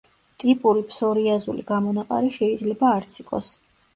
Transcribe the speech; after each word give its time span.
ტიპური 0.43 0.79
ფსორიაზული 0.93 1.65
გამონაყარი 1.73 2.33
შეიძლება 2.37 2.95
არც 2.95 3.21
იყოს. 3.25 3.53